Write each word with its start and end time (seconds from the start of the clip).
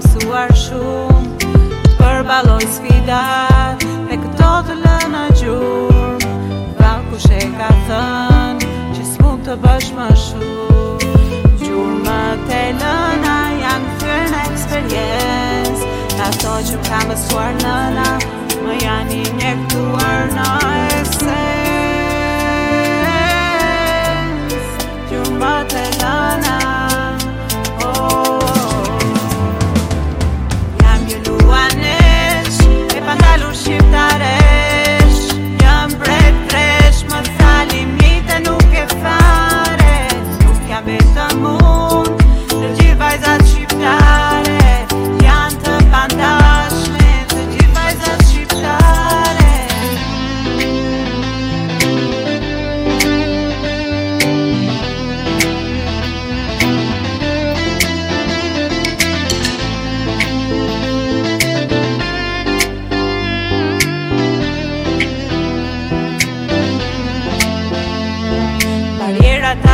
mësuar 0.00 0.50
shumë 0.58 1.52
Për 1.98 2.22
baloj 2.30 2.62
sfidat 2.76 3.82
Me 4.08 4.18
këto 4.24 4.50
të 4.70 4.76
lëna 4.82 5.22
gjur 5.40 6.24
Pra 6.78 6.90
ku 7.10 7.20
shë 7.24 7.38
e 7.42 7.46
ka 7.60 7.70
thënë 7.90 8.70
Që 8.96 9.06
s'mu 9.12 9.34
të 9.48 9.58
bësh 9.64 9.90
më 9.98 10.08
shumë 10.26 11.58
Gjur 11.62 11.92
më 12.08 12.20
të 12.48 12.62
lëna 12.80 13.36
Janë 13.62 13.94
fër 14.02 14.24
në 14.34 14.40
eksperiencë 14.48 15.92
Ato 16.28 16.56
që 16.70 16.82
ka 16.88 17.02
më 17.10 17.20
suar 17.26 17.54
lëna 17.64 18.08
Më 18.66 18.80
janë 18.84 19.20
i 19.20 19.24
njëktuar 19.42 20.28
në 20.38 20.43
thought 33.92 34.33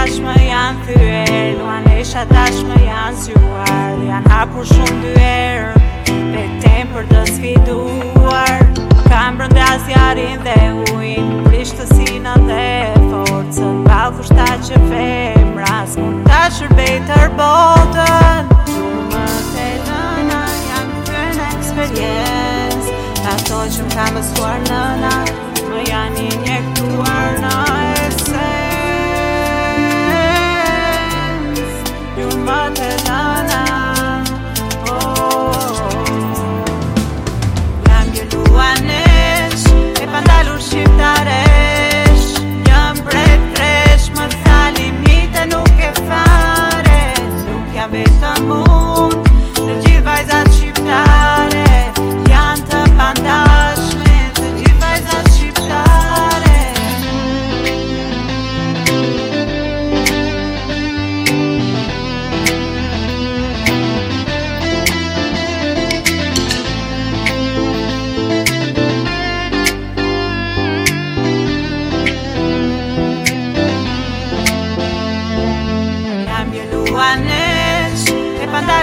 Më 0.00 0.32
janë 0.32 0.84
thyër 0.86 1.58
Në 1.58 1.64
anesha 1.74 2.22
tashmë 2.30 2.78
janë 2.86 3.18
zhuar 3.24 3.98
Janë 4.08 4.30
hapur 4.32 4.64
shumë 4.64 4.96
dyër 5.02 5.66
Dhe 6.08 6.44
tem 6.62 6.88
për 6.94 7.04
të 7.10 7.20
sfiduar 7.28 8.62
Kam 9.10 9.36
brënda 9.36 9.66
zjarin 9.84 10.40
dhe 10.46 10.56
ujnë 10.96 11.42
Prishtë 11.44 11.76
të 11.82 11.86
sinën 11.98 12.48
dhe 12.48 12.70
forcën 13.12 13.84
Balë 13.84 14.16
fushta 14.16 14.48
që 14.70 14.80
femra 14.88 15.68
Rasë 15.68 16.00
mund 16.00 16.22
të 16.32 16.40
shërbej 16.56 16.96
të 17.10 17.20
rbotën 17.26 18.50
të 18.72 19.68
nëna 19.90 20.44
janë 20.70 21.04
të 21.10 21.20
në 21.36 21.50
eksperiencë 21.58 22.96
Ato 23.34 23.62
që 23.76 23.84
më 23.90 23.94
kamë 24.00 24.24
sëkuar 24.32 24.62
nëna 24.70 25.14
Më 25.68 25.84
janë 25.92 26.24
i 26.24 26.32
një 26.38 26.49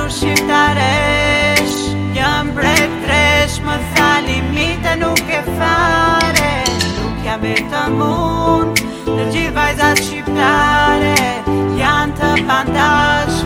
tru 0.00 0.08
shqiptaresh 0.18 1.74
Jam 2.16 2.48
brek 2.58 2.90
tresh 3.04 3.58
Më 3.66 3.76
tha 3.94 4.10
limite 4.28 4.92
nuk 5.02 5.28
e 5.40 5.42
fare 5.58 6.52
Nuk 6.70 7.26
jam 7.26 7.44
e 7.52 7.56
të 7.74 7.82
mund 7.98 8.82
Në 9.08 9.28
gjithë 9.34 9.54
vajzat 9.58 10.02
shqiptare 10.08 11.14
Janë 11.82 12.16
të 12.22 12.32
bandash 12.50 13.39